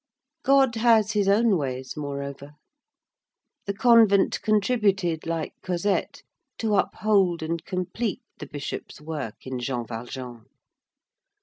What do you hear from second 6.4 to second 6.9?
to